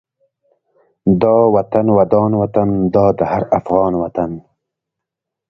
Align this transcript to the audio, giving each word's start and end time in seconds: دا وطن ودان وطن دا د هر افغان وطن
دا 1.21 1.35
وطن 1.55 1.85
ودان 1.97 2.31
وطن 2.41 2.69
دا 2.95 3.05
د 3.17 3.19
هر 3.31 3.43
افغان 3.59 3.93
وطن 4.03 4.31